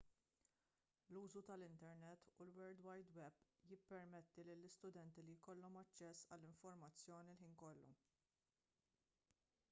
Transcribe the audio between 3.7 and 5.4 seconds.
jippermetti lill-istudenti li